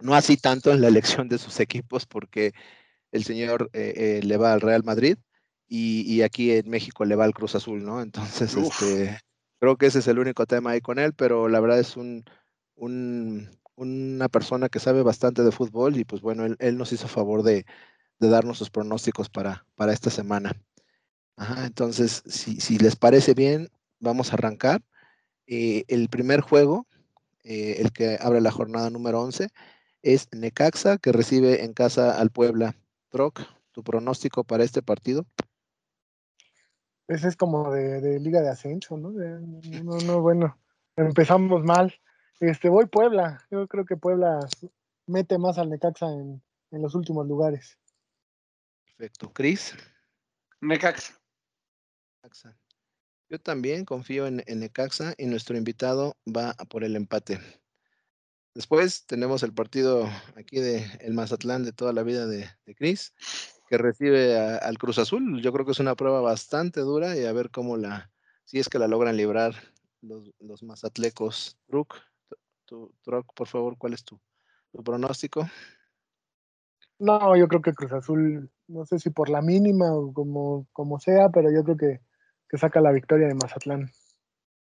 [0.00, 2.52] No así tanto en la elección de sus equipos porque
[3.12, 5.16] el señor eh, le va al Real Madrid,
[5.68, 8.00] y, aquí en México le va al Cruz Azul, ¿no?
[8.00, 9.20] Entonces, este,
[9.60, 12.24] creo que ese es el único tema ahí con él, pero la verdad es un,
[13.78, 17.64] una persona que sabe bastante de fútbol y pues bueno, él, nos hizo favor de,
[18.18, 20.52] darnos sus pronósticos para, para esta semana.
[21.36, 23.68] Ajá, entonces, si, les parece bien,
[24.00, 24.82] vamos a arrancar.
[25.46, 26.86] Eh, el primer juego,
[27.44, 29.48] eh, el que abre la jornada número 11,
[30.02, 32.74] es Necaxa, que recibe en casa al Puebla.
[33.10, 35.24] Troc, tu pronóstico para este partido.
[37.06, 39.10] Ese es como de, Liga de Ascenso, ¿no?
[39.10, 40.58] no, no, bueno,
[40.96, 41.94] empezamos mal.
[42.40, 43.44] Este, voy Puebla.
[43.50, 44.38] Yo creo que Puebla
[45.06, 47.78] mete más al Necaxa en, los últimos lugares.
[48.84, 49.32] Perfecto.
[49.32, 49.74] Cris.
[50.60, 51.14] Necaxa.
[53.30, 57.40] Yo también confío en, Necaxa y nuestro invitado va a por el empate.
[58.54, 63.14] Después tenemos el partido aquí de el Mazatlán de toda la vida de, de Cris
[63.68, 65.42] que recibe al Cruz Azul.
[65.42, 68.10] Yo creo que es una prueba bastante dura y a ver cómo la,
[68.44, 69.54] si es que la logran librar
[70.00, 71.58] los, los mazatlecos.
[71.68, 71.94] Truc,
[72.68, 72.94] tu,
[73.34, 74.20] por favor, ¿cuál es tu,
[74.84, 75.48] pronóstico?
[76.98, 81.00] No, yo creo que Cruz Azul, no sé si por la mínima o como, como
[81.00, 82.00] sea, pero yo creo que,
[82.48, 83.90] que saca la victoria de Mazatlán.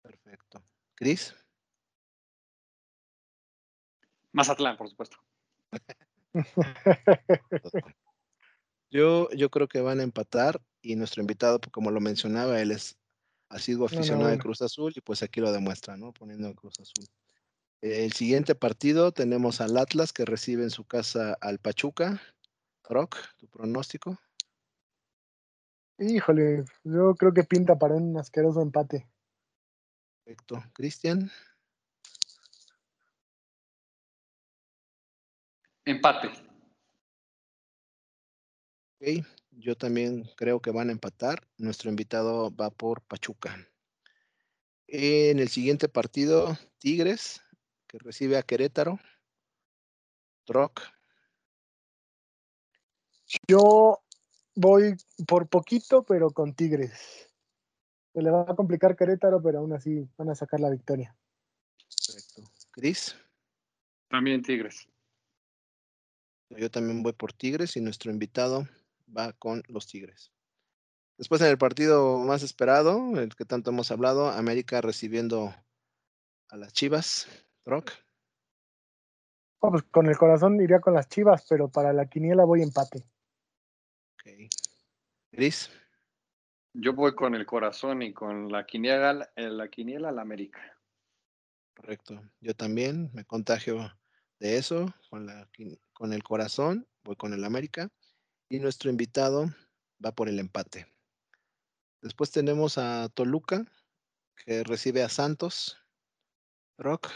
[0.01, 0.63] Perfecto.
[0.95, 1.36] Cris.
[4.32, 5.17] Mazatlán, por supuesto.
[8.93, 12.71] Yo, yo creo que van a empatar y nuestro invitado, pues, como lo mencionaba, él
[12.71, 12.99] es
[13.51, 16.13] ha sido aficionado de Cruz Azul y pues aquí lo demuestra, ¿no?
[16.13, 17.06] Poniendo Cruz Azul.
[17.81, 22.21] El siguiente partido tenemos al Atlas que recibe en su casa al Pachuca.
[22.83, 24.19] Rock, tu pronóstico.
[25.97, 29.07] Híjole, yo creo que pinta para un asqueroso empate.
[30.23, 30.63] Perfecto.
[30.73, 31.31] Cristian.
[35.85, 36.29] Empate
[39.51, 41.47] yo también creo que van a empatar.
[41.57, 43.67] Nuestro invitado va por Pachuca.
[44.87, 47.41] En el siguiente partido, Tigres,
[47.91, 48.97] que recibe a Querétaro.
[50.45, 50.82] Troc.
[53.47, 53.99] Yo
[54.56, 54.95] voy
[55.27, 57.30] por poquito, pero con Tigres.
[58.13, 61.15] Se le va a complicar Querétaro, pero aún así van a sacar la victoria.
[62.08, 62.43] Perfecto.
[62.71, 63.15] Cris.
[64.08, 64.88] También Tigres.
[66.49, 68.67] Yo también voy por Tigres y nuestro invitado
[69.15, 70.32] va con los Tigres.
[71.17, 75.54] Después en el partido más esperado, el que tanto hemos hablado, América recibiendo
[76.49, 77.27] a las Chivas.
[77.65, 77.91] Rock.
[79.60, 83.06] pues con el corazón iría con las Chivas, pero para la quiniela voy empate.
[84.15, 84.50] Ok.
[85.32, 85.69] Gris.
[86.74, 90.62] Yo voy con el corazón y con la quiniela, eh, la quiniela la América.
[91.76, 92.21] Correcto.
[92.39, 93.91] Yo también me contagio
[94.39, 95.50] de eso, con, la,
[95.93, 97.89] con el corazón, voy con el América.
[98.50, 99.45] Y nuestro invitado
[100.04, 100.88] va por el empate.
[102.02, 103.65] Después tenemos a Toluca,
[104.36, 105.78] que recibe a Santos.
[106.78, 107.10] Rock.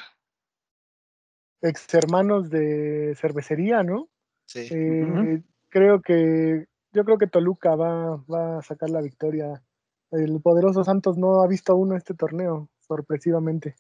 [1.65, 4.10] Ex hermanos de cervecería, ¿no?
[4.45, 4.67] Sí.
[4.71, 9.63] Eh, creo que, yo creo que Toluca va, va a sacar la victoria.
[10.12, 13.75] El poderoso Santos no ha visto uno este torneo, sorpresivamente.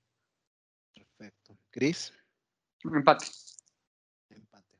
[0.93, 1.57] Perfecto.
[1.71, 2.13] Cris.
[2.83, 3.25] Empate.
[4.29, 4.77] Empate.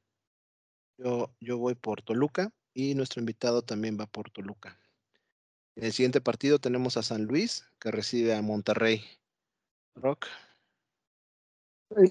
[0.98, 4.80] Yo, yo voy por Toluca y nuestro invitado también va por Toluca.
[5.76, 9.04] En el siguiente partido tenemos a San Luis, que recibe a Monterrey.
[9.96, 10.28] Rock.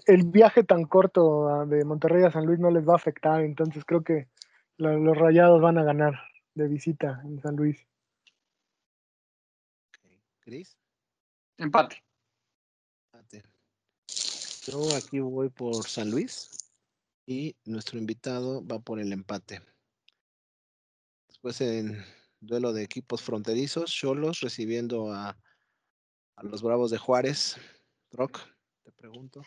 [0.07, 3.85] El, viaje tan corto de Monterrey a San Luis no les va a afectar, entonces
[3.85, 4.29] creo que
[4.77, 6.14] los rayados van a ganar
[6.55, 7.87] de visita en San Luis.
[10.40, 10.77] Cris.
[11.59, 12.03] Empate.
[13.12, 13.42] Empate.
[14.66, 16.51] Yo aquí voy por San Luis
[17.27, 19.61] y nuestro invitado va por el empate.
[21.28, 22.05] Después en
[22.41, 25.37] duelo de equipos fronterizos, Cholos recibiendo a,
[26.43, 27.57] los Bravos de Juárez.
[28.11, 28.41] Rock,
[28.82, 29.43] te pregunto.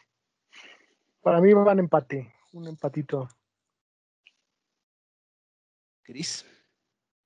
[1.27, 3.27] Para mí van empate, un empatito.
[6.01, 6.45] Cris.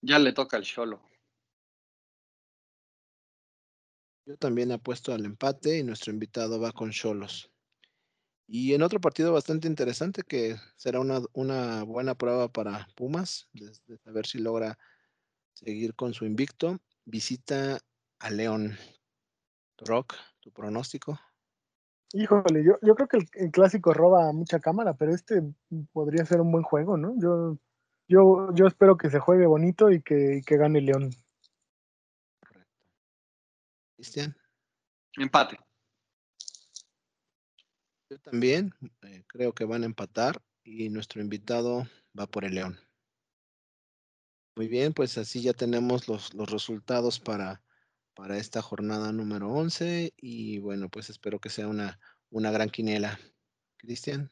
[0.02, 1.00] Ya le toca al Cholo.
[4.26, 7.52] Yo también apuesto al empate y nuestro invitado va con Cholos.
[8.48, 14.26] Y en otro partido bastante interesante que será una, buena prueba para Pumas, de, saber
[14.26, 14.80] si logra
[15.54, 16.82] seguir con su invicto.
[17.06, 17.80] Visita
[18.18, 18.80] a León.
[19.78, 21.20] Rock, tu pronóstico.
[22.14, 25.42] Híjole, yo, yo creo que el, clásico roba mucha cámara, pero este
[25.94, 27.16] podría ser un buen juego, ¿no?
[27.18, 27.58] Yo,
[28.08, 31.12] yo, yo espero que se juegue bonito y que, y que gane León.
[32.42, 32.86] Correcto.
[33.96, 34.36] Cristian.
[35.18, 35.58] Empate.
[38.10, 41.88] Yo también eh, creo que van a empatar y nuestro invitado
[42.18, 42.78] va por el León.
[44.58, 47.62] Muy bien, pues así ya tenemos los, los resultados para,
[48.14, 52.00] para esta jornada número 11 y bueno, pues espero que sea una,
[52.30, 53.20] una gran quinela.
[53.78, 54.32] Cristian.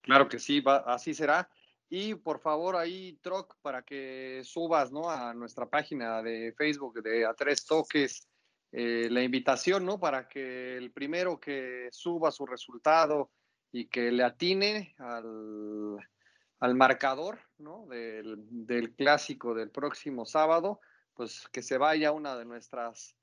[0.00, 1.50] Claro que sí, va, así será.
[1.88, 5.10] Y por favor ahí, Troc, para que subas ¿no?
[5.10, 8.28] a nuestra página de Facebook de A Tres Toques
[8.76, 10.00] eh, la invitación, ¿no?
[10.00, 13.30] Para que el primero que suba su resultado
[13.70, 15.96] y que le atine al,
[16.58, 17.86] al marcador, ¿no?
[17.86, 18.34] Del,
[18.66, 20.80] del, clásico del próximo sábado,
[21.14, 23.16] pues que se vaya una de nuestras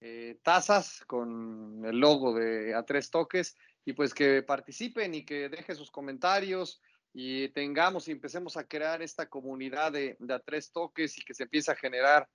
[0.00, 5.48] eh, tazas con el logo de A Tres Toques y pues que participen y que
[5.48, 6.80] deje sus comentarios
[7.12, 11.44] y tengamos y empecemos a crear esta comunidad de A Tres Toques y que se
[11.44, 12.28] empiece a generar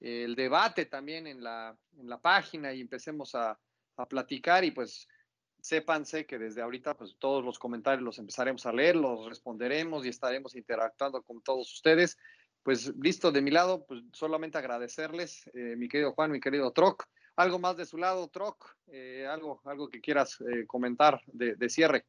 [0.00, 3.58] el debate también en la, en la página y empecemos a,
[3.96, 5.06] a, platicar y pues
[5.60, 10.08] sépanse que desde ahorita pues todos los comentarios los empezaremos a leer, los responderemos y
[10.08, 12.16] estaremos interactuando con todos ustedes.
[12.62, 17.04] Pues listo, de mi lado, pues solamente agradecerles, eh, mi querido Juan, mi querido Troc.
[17.36, 21.68] Algo más de su lado, Troc, eh, algo, algo que quieras eh, comentar de, de
[21.68, 22.04] cierre.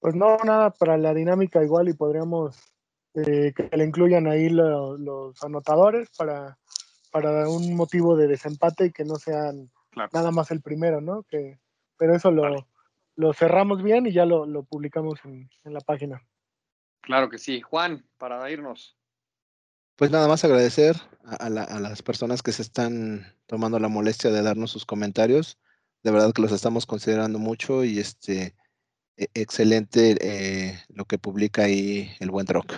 [0.00, 2.56] Pues no, nada, para la dinámica igual y podríamos
[3.14, 6.58] eh, que le incluyan ahí lo, los anotadores para,
[7.10, 10.10] para un motivo de desempate y que no sean claro.
[10.12, 11.24] nada más el primero, ¿no?
[11.24, 11.58] Que,
[11.96, 12.66] pero eso lo, vale.
[13.16, 16.22] lo cerramos bien y ya lo, lo publicamos en, en, la página.
[17.08, 17.62] Claro que sí.
[17.62, 18.94] Juan, para irnos.
[19.96, 20.94] Pues nada más agradecer
[21.24, 24.84] a, a, la, a las personas que se están tomando la molestia de darnos sus
[24.84, 25.58] comentarios.
[26.02, 28.54] De verdad que los estamos considerando mucho y este
[29.16, 32.74] e, excelente eh, lo que publica ahí el buen Drock.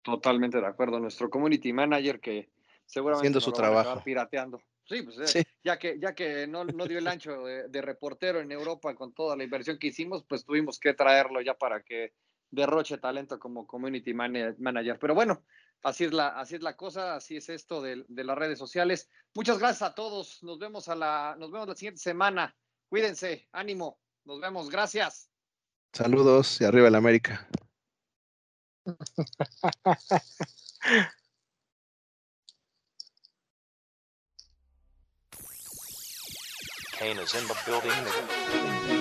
[0.00, 0.98] Totalmente de acuerdo.
[0.98, 2.48] Nuestro community manager que
[2.86, 4.62] seguramente haciendo su trabajo pirateando.
[4.86, 5.42] Sí, pues sí.
[5.62, 9.12] ya que ya que no, no dio el ancho de, de, reportero en Europa con
[9.12, 12.14] toda la inversión que hicimos, pues tuvimos que traerlo ya para que
[12.52, 14.98] derroche talento como community manager.
[15.00, 15.42] Pero bueno,
[15.82, 19.10] así es la así es la cosa, así es esto de, de las redes sociales.
[19.34, 20.42] Muchas gracias a todos.
[20.44, 22.54] Nos vemos a la nos vemos la siguiente semana.
[22.88, 23.98] Cuídense, ánimo.
[24.24, 24.70] Nos vemos.
[24.70, 25.28] Gracias.
[25.92, 27.48] Saludos y arriba el América.
[36.98, 38.91] Kane is in the building.